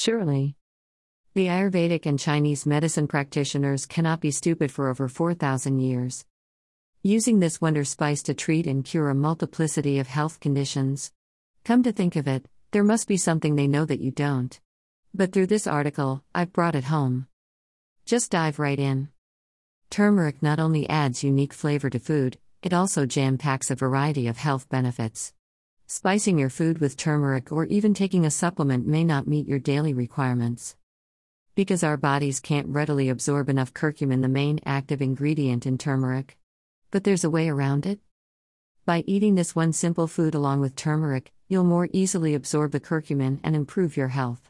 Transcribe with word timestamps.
Surely. 0.00 0.56
The 1.34 1.48
Ayurvedic 1.48 2.06
and 2.06 2.18
Chinese 2.18 2.64
medicine 2.64 3.06
practitioners 3.06 3.84
cannot 3.84 4.22
be 4.22 4.30
stupid 4.30 4.72
for 4.72 4.88
over 4.88 5.08
4,000 5.08 5.78
years. 5.78 6.24
Using 7.02 7.38
this 7.38 7.60
wonder 7.60 7.84
spice 7.84 8.22
to 8.22 8.32
treat 8.32 8.66
and 8.66 8.82
cure 8.82 9.10
a 9.10 9.14
multiplicity 9.14 9.98
of 9.98 10.06
health 10.06 10.40
conditions. 10.40 11.12
Come 11.66 11.82
to 11.82 11.92
think 11.92 12.16
of 12.16 12.26
it, 12.26 12.46
there 12.70 12.82
must 12.82 13.08
be 13.08 13.18
something 13.18 13.56
they 13.56 13.68
know 13.68 13.84
that 13.84 14.00
you 14.00 14.10
don't. 14.10 14.58
But 15.12 15.34
through 15.34 15.48
this 15.48 15.66
article, 15.66 16.24
I've 16.34 16.54
brought 16.54 16.74
it 16.74 16.84
home. 16.84 17.26
Just 18.06 18.30
dive 18.30 18.58
right 18.58 18.78
in. 18.78 19.10
Turmeric 19.90 20.42
not 20.42 20.58
only 20.58 20.88
adds 20.88 21.22
unique 21.22 21.52
flavor 21.52 21.90
to 21.90 21.98
food, 21.98 22.38
it 22.62 22.72
also 22.72 23.04
jam 23.04 23.36
packs 23.36 23.70
a 23.70 23.74
variety 23.74 24.28
of 24.28 24.38
health 24.38 24.66
benefits. 24.70 25.34
Spicing 25.92 26.38
your 26.38 26.50
food 26.50 26.78
with 26.78 26.96
turmeric 26.96 27.50
or 27.50 27.64
even 27.64 27.94
taking 27.94 28.24
a 28.24 28.30
supplement 28.30 28.86
may 28.86 29.02
not 29.02 29.26
meet 29.26 29.48
your 29.48 29.58
daily 29.58 29.92
requirements. 29.92 30.76
Because 31.56 31.82
our 31.82 31.96
bodies 31.96 32.38
can't 32.38 32.68
readily 32.68 33.08
absorb 33.08 33.48
enough 33.48 33.74
curcumin, 33.74 34.22
the 34.22 34.28
main 34.28 34.60
active 34.64 35.02
ingredient 35.02 35.66
in 35.66 35.78
turmeric. 35.78 36.38
But 36.92 37.02
there's 37.02 37.24
a 37.24 37.28
way 37.28 37.48
around 37.48 37.86
it. 37.86 37.98
By 38.86 39.02
eating 39.08 39.34
this 39.34 39.56
one 39.56 39.72
simple 39.72 40.06
food 40.06 40.36
along 40.36 40.60
with 40.60 40.76
turmeric, 40.76 41.32
you'll 41.48 41.64
more 41.64 41.88
easily 41.92 42.34
absorb 42.34 42.70
the 42.70 42.78
curcumin 42.78 43.40
and 43.42 43.56
improve 43.56 43.96
your 43.96 44.08
health. 44.14 44.48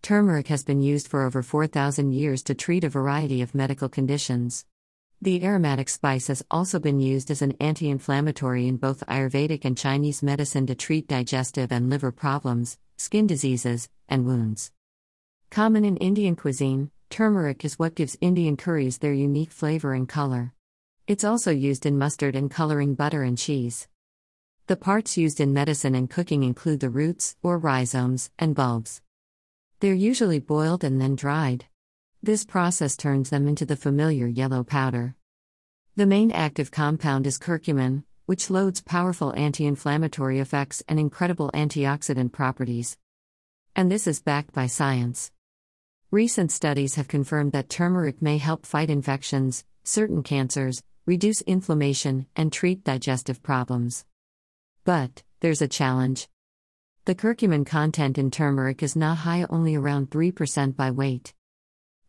Turmeric 0.00 0.48
has 0.48 0.64
been 0.64 0.80
used 0.80 1.06
for 1.06 1.22
over 1.22 1.42
4,000 1.42 2.12
years 2.12 2.42
to 2.44 2.54
treat 2.54 2.82
a 2.82 2.88
variety 2.88 3.42
of 3.42 3.54
medical 3.54 3.90
conditions. 3.90 4.64
The 5.20 5.44
aromatic 5.44 5.88
spice 5.88 6.28
has 6.28 6.44
also 6.48 6.78
been 6.78 7.00
used 7.00 7.28
as 7.32 7.42
an 7.42 7.56
anti 7.58 7.90
inflammatory 7.90 8.68
in 8.68 8.76
both 8.76 9.02
Ayurvedic 9.08 9.64
and 9.64 9.76
Chinese 9.76 10.22
medicine 10.22 10.64
to 10.68 10.76
treat 10.76 11.08
digestive 11.08 11.72
and 11.72 11.90
liver 11.90 12.12
problems, 12.12 12.78
skin 12.98 13.26
diseases, 13.26 13.88
and 14.08 14.24
wounds. 14.24 14.70
Common 15.50 15.84
in 15.84 15.96
Indian 15.96 16.36
cuisine, 16.36 16.92
turmeric 17.10 17.64
is 17.64 17.80
what 17.80 17.96
gives 17.96 18.16
Indian 18.20 18.56
curries 18.56 18.98
their 18.98 19.12
unique 19.12 19.50
flavor 19.50 19.92
and 19.92 20.08
color. 20.08 20.52
It's 21.08 21.24
also 21.24 21.50
used 21.50 21.84
in 21.84 21.98
mustard 21.98 22.36
and 22.36 22.48
coloring 22.48 22.94
butter 22.94 23.24
and 23.24 23.36
cheese. 23.36 23.88
The 24.68 24.76
parts 24.76 25.16
used 25.16 25.40
in 25.40 25.52
medicine 25.52 25.96
and 25.96 26.08
cooking 26.08 26.44
include 26.44 26.78
the 26.78 26.90
roots, 26.90 27.34
or 27.42 27.58
rhizomes, 27.58 28.30
and 28.38 28.54
bulbs. 28.54 29.02
They're 29.80 29.94
usually 29.94 30.38
boiled 30.38 30.84
and 30.84 31.00
then 31.00 31.16
dried. 31.16 31.64
This 32.20 32.44
process 32.44 32.96
turns 32.96 33.30
them 33.30 33.46
into 33.46 33.64
the 33.64 33.76
familiar 33.76 34.26
yellow 34.26 34.64
powder. 34.64 35.14
The 35.94 36.04
main 36.04 36.32
active 36.32 36.72
compound 36.72 37.28
is 37.28 37.38
curcumin, 37.38 38.02
which 38.26 38.50
loads 38.50 38.80
powerful 38.80 39.32
anti 39.36 39.64
inflammatory 39.64 40.40
effects 40.40 40.82
and 40.88 40.98
incredible 40.98 41.48
antioxidant 41.54 42.32
properties. 42.32 42.96
And 43.76 43.90
this 43.90 44.08
is 44.08 44.20
backed 44.20 44.52
by 44.52 44.66
science. 44.66 45.30
Recent 46.10 46.50
studies 46.50 46.96
have 46.96 47.06
confirmed 47.06 47.52
that 47.52 47.68
turmeric 47.68 48.20
may 48.20 48.38
help 48.38 48.66
fight 48.66 48.90
infections, 48.90 49.64
certain 49.84 50.24
cancers, 50.24 50.82
reduce 51.06 51.40
inflammation, 51.42 52.26
and 52.34 52.52
treat 52.52 52.82
digestive 52.82 53.44
problems. 53.44 54.04
But, 54.84 55.22
there's 55.38 55.62
a 55.62 55.68
challenge. 55.68 56.28
The 57.04 57.14
curcumin 57.14 57.64
content 57.64 58.18
in 58.18 58.32
turmeric 58.32 58.82
is 58.82 58.96
not 58.96 59.18
high, 59.18 59.46
only 59.48 59.76
around 59.76 60.10
3% 60.10 60.74
by 60.74 60.90
weight. 60.90 61.32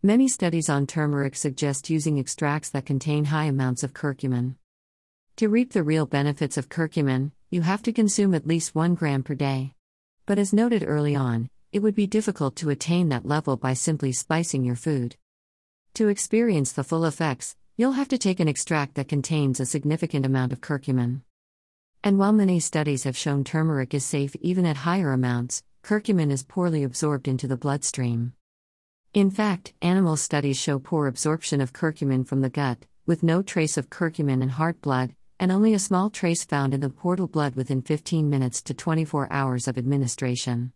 Many 0.02 0.30
studies 0.30 0.70
on 0.70 0.88
turmeric 0.88 1.36
suggest 1.36 1.90
using 1.90 2.20
extracts 2.20 2.70
that 2.70 2.86
contain 2.86 3.26
high 3.26 3.44
amounts 3.48 3.84
of 3.84 3.94
curcumin. 3.94 4.56
To 5.36 5.50
reap 5.50 5.74
the 5.74 5.84
real 5.84 6.06
benefits 6.06 6.56
of 6.56 6.70
curcumin, 6.70 7.34
you 7.50 7.64
have 7.64 7.82
to 7.82 7.92
consume 7.92 8.34
at 8.34 8.48
least 8.48 8.74
1 8.74 8.96
gram 8.96 9.24
per 9.24 9.36
day. 9.36 9.74
But 10.26 10.40
as 10.40 10.54
noted 10.54 10.86
early 10.88 11.18
on, 11.18 11.50
it 11.74 11.80
would 11.80 11.96
be 11.96 12.08
difficult 12.08 12.56
to 12.56 12.70
attain 12.70 13.10
that 13.10 13.26
level 13.26 13.58
by 13.58 13.74
simply 13.74 14.14
spicing 14.14 14.64
your 14.64 14.78
food. 14.78 15.18
To 15.96 16.08
experience 16.08 16.72
the 16.72 16.86
full 16.86 17.04
effects, 17.04 17.58
you'll 17.76 18.00
have 18.00 18.08
to 18.08 18.18
take 18.18 18.40
an 18.40 18.48
extract 18.48 18.96
that 18.96 19.10
contains 19.10 19.60
a 19.60 19.66
significant 19.66 20.26
amount 20.26 20.54
of 20.54 20.62
curcumin. 20.62 21.24
And 22.06 22.18
while 22.18 22.32
many 22.32 22.62
studies 22.62 23.04
have 23.04 23.18
shown 23.18 23.44
turmeric 23.44 23.94
is 23.94 24.06
safe 24.06 24.34
even 24.38 24.66
at 24.66 24.78
higher 24.78 25.12
amounts, 25.12 25.62
curcumin 25.84 26.32
is 26.32 26.44
poorly 26.44 26.84
absorbed 26.84 27.28
into 27.28 27.50
the 27.50 27.58
bloodstream. 27.58 28.32
In 29.16 29.32
fact, 29.32 29.74
animal 29.82 30.18
studies 30.18 30.60
show 30.60 30.78
poor 30.78 31.08
absorption 31.08 31.62
of 31.62 31.74
curcumin 31.74 32.28
from 32.28 32.42
the 32.42 32.50
gut, 32.50 32.86
with 33.08 33.24
no 33.24 33.42
trace 33.42 33.76
of 33.76 33.90
curcumin 33.90 34.44
in 34.44 34.50
heart 34.50 34.82
blood, 34.82 35.16
and 35.40 35.52
only 35.52 35.74
a 35.74 35.80
small 35.80 36.12
trace 36.12 36.46
found 36.46 36.76
in 36.76 36.82
the 36.82 36.92
portal 36.92 37.28
blood 37.28 37.56
within 37.56 37.82
15 37.82 38.30
minutes 38.30 38.62
to 38.62 38.76
24 38.76 39.28
hours 39.32 39.68
of 39.68 39.80
administration. 39.80 40.74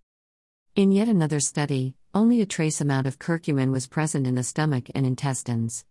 In 0.76 0.92
yet 0.92 1.08
another 1.08 1.40
study, 1.40 1.94
only 2.16 2.42
a 2.42 2.48
trace 2.48 2.82
amount 2.82 3.06
of 3.06 3.20
curcumin 3.20 3.72
was 3.72 3.86
present 3.86 4.26
in 4.26 4.34
the 4.34 4.42
stomach 4.42 4.88
and 4.96 5.06
intestines. 5.06 5.86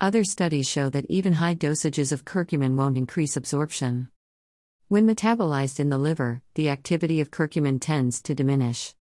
Other 0.00 0.24
studies 0.24 0.66
show 0.66 0.88
that 0.88 1.04
even 1.10 1.34
high 1.34 1.54
dosages 1.54 2.12
of 2.12 2.24
curcumin 2.24 2.76
won't 2.76 2.96
increase 2.96 3.36
absorption. 3.36 4.08
When 4.88 5.06
metabolized 5.06 5.80
in 5.80 5.90
the 5.90 5.98
liver, 5.98 6.40
the 6.54 6.70
activity 6.70 7.20
of 7.20 7.30
curcumin 7.30 7.78
tends 7.78 8.22
to 8.22 8.34
diminish. 8.34 8.94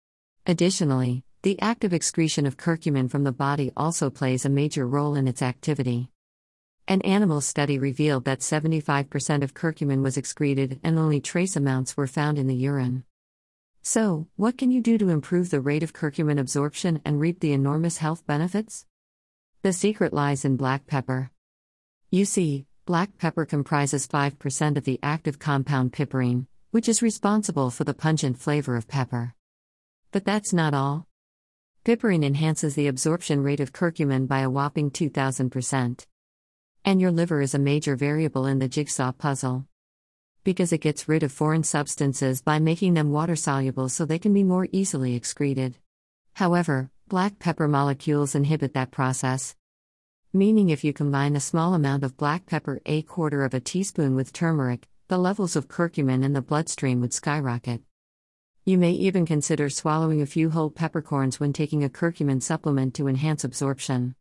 Additionally, 0.45 1.23
the 1.47 1.61
active 1.61 1.93
excretion 1.93 2.45
of 2.45 2.57
curcumin 2.57 3.09
from 3.09 3.23
the 3.23 3.31
body 3.31 3.71
also 3.77 4.09
plays 4.09 4.43
a 4.43 4.49
major 4.49 4.85
role 4.85 5.15
in 5.15 5.29
its 5.29 5.41
activity. 5.41 6.09
An 6.89 6.99
animal 7.03 7.39
study 7.39 7.79
revealed 7.79 8.25
that 8.25 8.41
75% 8.41 9.43
of 9.43 9.53
curcumin 9.53 10.03
was 10.03 10.17
excreted 10.17 10.81
and 10.83 10.99
only 10.99 11.21
trace 11.21 11.55
amounts 11.55 11.95
were 11.95 12.05
found 12.05 12.37
in 12.37 12.47
the 12.47 12.55
urine. 12.55 13.05
So, 13.81 14.27
what 14.35 14.57
can 14.57 14.71
you 14.71 14.81
do 14.81 14.97
to 14.97 15.07
improve 15.07 15.49
the 15.49 15.61
rate 15.61 15.83
of 15.83 15.93
curcumin 15.93 16.37
absorption 16.37 16.99
and 17.05 17.17
reap 17.17 17.39
the 17.39 17.53
enormous 17.53 17.99
health 17.99 18.27
benefits? 18.27 18.85
The 19.61 19.71
secret 19.71 20.11
lies 20.11 20.43
in 20.43 20.57
black 20.57 20.85
pepper. 20.85 21.31
You 22.11 22.25
see, 22.25 22.65
Black 22.85 23.17
pepper 23.17 23.45
comprises 23.45 24.05
5% 24.05 24.75
of 24.75 24.83
the 24.83 24.99
active 25.01 25.39
compound 25.39 25.93
piperine, 25.93 26.47
which 26.71 26.89
is 26.89 27.01
responsible 27.01 27.69
for 27.69 27.85
the 27.85 27.93
pungent 27.93 28.37
flavor 28.37 28.75
of 28.75 28.89
pepper. 28.89 29.33
But 30.11 30.25
that's 30.25 30.51
not 30.51 30.73
all. 30.73 31.06
Piperine 31.87 32.25
enhances 32.25 32.75
the 32.75 32.87
absorption 32.87 33.41
rate 33.41 33.61
of 33.61 33.71
curcumin 33.71 34.27
by 34.27 34.41
a 34.41 34.49
whopping 34.49 34.91
2000%. 34.91 36.05
And 36.83 36.99
your 36.99 37.11
liver 37.11 37.39
is 37.39 37.55
a 37.55 37.59
major 37.59 37.95
variable 37.95 38.45
in 38.45 38.59
the 38.59 38.67
jigsaw 38.67 39.13
puzzle. 39.13 39.65
Because 40.43 40.73
it 40.73 40.81
gets 40.81 41.07
rid 41.07 41.23
of 41.23 41.31
foreign 41.31 41.63
substances 41.63 42.41
by 42.41 42.59
making 42.59 42.95
them 42.95 43.13
water 43.13 43.37
soluble 43.37 43.87
so 43.87 44.03
they 44.03 44.19
can 44.19 44.33
be 44.33 44.43
more 44.43 44.67
easily 44.73 45.15
excreted. 45.15 45.77
However, 46.33 46.91
black 47.07 47.39
pepper 47.39 47.69
molecules 47.69 48.35
inhibit 48.35 48.73
that 48.73 48.91
process, 48.91 49.55
meaning 50.33 50.69
if 50.69 50.83
you 50.83 50.91
combine 50.91 51.37
a 51.37 51.39
small 51.39 51.73
amount 51.73 52.03
of 52.03 52.17
black 52.17 52.47
pepper, 52.47 52.81
a 52.85 53.01
quarter 53.03 53.45
of 53.45 53.53
a 53.53 53.61
teaspoon, 53.61 54.13
with 54.13 54.33
turmeric, 54.33 54.89
the 55.07 55.17
levels 55.17 55.55
of 55.55 55.69
curcumin 55.69 56.25
in 56.25 56.33
the 56.33 56.41
bloodstream 56.41 56.99
would 56.99 57.13
skyrocket. 57.13 57.81
You 58.67 58.77
may 58.77 58.91
even 58.91 59.25
consider 59.25 59.69
swallowing 59.69 60.21
a 60.21 60.25
few 60.25 60.49
whole 60.49 60.69
peppercorns 60.69 61.39
when 61.39 61.53
taking 61.53 61.85
a 61.85 61.89
curcumin 61.89 62.41
supplement 62.41 62.93
to 62.95 63.07
enhance 63.07 63.45
absorption. 63.45 64.13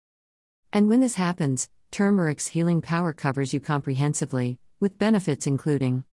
And 0.73 0.89
when 0.89 1.01
this 1.01 1.17
happens, 1.17 1.69
turmeric's 1.91 2.47
healing 2.47 2.81
power 2.81 3.13
covers 3.13 3.53
you 3.53 3.59
comprehensively, 3.59 4.61
with 4.79 4.99
benefits 4.99 5.49
including 5.49 6.05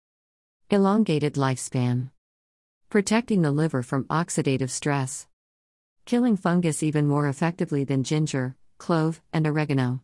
elongated 0.71 1.35
lifespan, 1.35 2.09
protecting 2.89 3.43
the 3.43 3.53
liver 3.53 3.83
from 3.83 4.05
oxidative 4.05 4.71
stress, 4.71 5.27
killing 6.07 6.39
fungus 6.39 6.83
even 6.83 7.07
more 7.07 7.29
effectively 7.29 7.85
than 7.85 8.03
ginger, 8.03 8.57
clove, 8.79 9.21
and 9.35 9.47
oregano. 9.47 10.01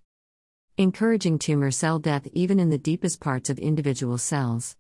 Encouraging 0.77 1.39
tumor 1.39 1.71
cell 1.71 1.99
death 1.99 2.27
even 2.35 2.61
in 2.61 2.69
the 2.69 2.77
deepest 2.77 3.21
parts 3.21 3.49
of 3.49 3.59
individual 3.59 4.19
cells. 4.19 4.77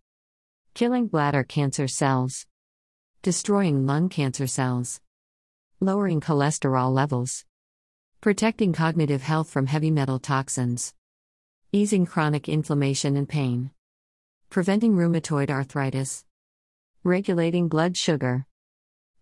Killing 0.75 1.06
bladder 1.06 1.44
cancer 1.44 1.88
cells. 1.88 2.44
Destroying 3.22 3.84
lung 3.84 4.08
cancer 4.08 4.46
cells. 4.46 5.00
Lowering 5.80 6.20
cholesterol 6.20 6.94
levels. 6.94 7.44
Protecting 8.20 8.72
cognitive 8.72 9.22
health 9.22 9.50
from 9.50 9.66
heavy 9.66 9.90
metal 9.90 10.20
toxins. 10.20 10.94
Easing 11.72 12.06
chronic 12.06 12.48
inflammation 12.48 13.16
and 13.16 13.28
pain. 13.28 13.72
Preventing 14.50 14.94
rheumatoid 14.94 15.50
arthritis. 15.50 16.25
Regulating 17.02 17.66
blood 17.66 17.96
sugar. 17.96 18.46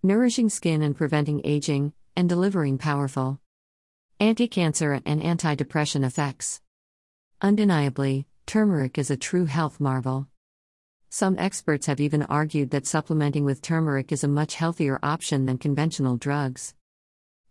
Nourishing 0.03 0.51
skin 0.51 0.83
and 0.83 0.95
preventing 0.95 1.41
aging, 1.43 1.95
and 2.15 2.29
delivering 2.29 2.77
powerful 2.77 3.41
Anti-cancer 4.21 5.01
and 5.07 5.23
anti-depression 5.23 6.05
effects. 6.05 6.61
Undeniably, 7.41 8.27
turmeric 8.45 8.99
is 8.99 9.11
a 9.11 9.17
true 9.17 9.47
health 9.47 9.81
marvel. 9.81 10.29
Some 11.09 11.39
experts 11.39 11.87
have 11.87 12.01
even 12.01 12.23
argued 12.25 12.71
that 12.71 12.87
supplementing 12.87 13.45
with 13.45 13.63
turmeric 13.63 14.13
is 14.13 14.25
a 14.25 14.29
much 14.29 14.57
healthier 14.57 14.99
option 15.03 15.47
than 15.47 15.59
conventional 15.59 16.17
drugs. 16.17 16.75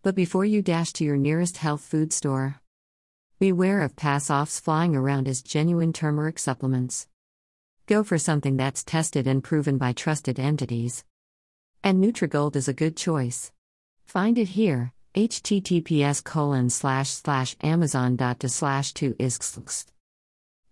But 0.03 0.15
before 0.15 0.45
you 0.45 0.61
dash 0.61 0.93
to 0.93 1.03
your 1.03 1.17
nearest 1.17 1.57
health 1.57 1.81
food 1.81 2.13
store, 2.13 2.61
beware 3.39 3.81
of 3.81 3.95
pass 3.95 4.29
offs 4.29 4.59
flying 4.59 4.95
around 4.95 5.27
as 5.27 5.41
genuine 5.41 5.93
turmeric 5.93 6.37
supplements. 6.37 7.07
Go 7.87 8.03
for 8.03 8.17
something 8.17 8.57
that's 8.57 8.83
tested 8.83 9.27
and 9.27 9.43
proven 9.43 9.77
by 9.77 9.93
trusted 9.93 10.39
entities. 10.39 11.03
And 11.83 12.03
Nutrigold 12.03 12.55
is 12.55 12.67
a 12.67 12.73
good 12.73 12.95
choice. 12.97 13.51
Find 14.05 14.37
it 14.37 14.49
here 14.49 14.93
https 15.15 16.21
colon 16.23 16.69
slash 16.69 17.09
slash 17.09 17.55
amazon 17.61 18.17
dot 18.17 18.43
slash 18.47 18.93
to 18.93 19.13
isks. 19.13 19.85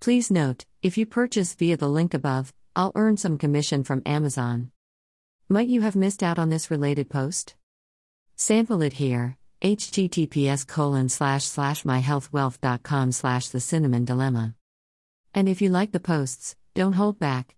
Please 0.02 0.30
note, 0.30 0.66
if 0.82 0.98
you 0.98 1.06
purchase 1.06 1.54
via 1.54 1.78
the 1.78 1.88
link 1.88 2.14
above, 2.14 2.54
I'll 2.76 2.92
earn 2.96 3.18
some 3.18 3.38
commission 3.38 3.84
from 3.84 4.02
Amazon. 4.06 4.72
Might 5.48 5.68
you 5.68 5.82
have 5.82 5.96
missed 5.96 6.24
out 6.24 6.40
on 6.40 6.50
this 6.50 6.72
related 6.72 7.10
post? 7.10 7.56
Sample 8.36 8.82
it 8.82 8.94
here 8.94 9.38
https 9.62 10.68
colon 10.68 11.08
slash 11.08 11.46
slash 11.46 11.84
myhealthwealth.com 11.84 13.12
slash 13.12 13.48
the 13.48 13.62
cinnamon 13.62 14.04
dilemma. 14.04 14.56
And 15.34 15.48
if 15.48 15.62
you 15.62 15.70
like 15.70 15.92
the 15.92 16.02
posts, 16.02 16.56
don't 16.74 16.94
hold 16.94 17.18
back. 17.18 17.56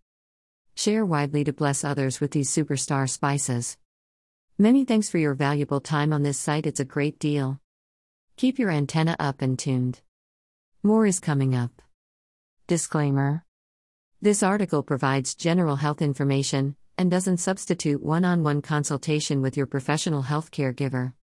Share 0.76 1.06
widely 1.06 1.44
to 1.46 1.54
bless 1.54 1.84
others 1.84 2.20
with 2.20 2.32
these 2.32 2.52
superstar 2.52 3.10
spices. 3.10 3.78
Many 4.58 4.86
thanks 4.86 5.10
for 5.10 5.18
your 5.18 5.34
valuable 5.34 5.80
time 5.80 6.14
on 6.14 6.24
this 6.24 6.38
site, 6.38 6.68
it's 6.68 6.80
a 6.80 6.86
great 6.86 7.18
deal. 7.18 7.60
Keep 8.36 8.60
your 8.60 8.70
antenna 8.70 9.16
up 9.20 9.42
and 9.42 9.58
tuned. 9.58 10.02
More 10.84 11.06
is 11.06 11.20
coming 11.20 11.56
up. 11.56 11.82
Disclaimer 12.68 13.45
This 14.22 14.42
article 14.42 14.82
provides 14.82 15.36
general 15.36 15.76
health 15.76 16.02
information 16.02 16.78
and 16.98 17.12
doesn't 17.12 17.38
substitute 17.38 18.02
one 18.02 18.24
on 18.24 18.44
one 18.44 18.62
consultation 18.62 19.42
with 19.42 19.58
your 19.58 19.66
professional 19.66 20.24
healthcare 20.24 20.74
giver. 20.74 21.14